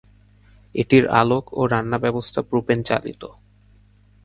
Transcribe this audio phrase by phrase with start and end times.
[0.75, 3.21] এটির আলোক ও রান্না ব্যবস্থা প্রোপেন চালিত।